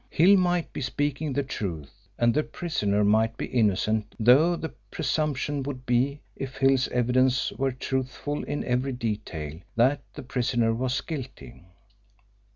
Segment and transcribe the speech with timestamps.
[0.09, 5.61] Hill might be speaking the truth and the prisoner might be innocent though the presumption
[5.61, 11.67] would be, if Hill's evidence were truthful in every detail, that the prisoner was guilty.